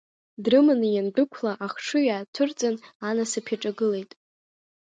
Дрыманы 0.43 0.87
иандәықәла, 0.91 1.53
Ахшыҩ 1.65 2.07
аацәырҵын, 2.13 2.75
Анасыԥ 3.07 3.45
иааҿагылеит. 3.49 4.11